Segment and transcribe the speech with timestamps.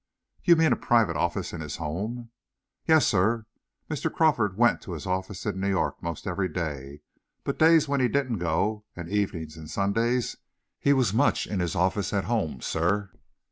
[0.43, 2.31] "You mean a private office in his home?"
[2.87, 3.45] "Yes, sir.
[3.87, 4.11] Mr.
[4.11, 7.01] Crawford went to his office in New York 'most every day,
[7.43, 10.37] but days when he didn't go, and evenin's and Sundays,
[10.79, 13.11] he was much in his office at home, sir."